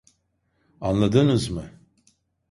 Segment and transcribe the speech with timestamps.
[0.81, 1.71] Anladınız mı?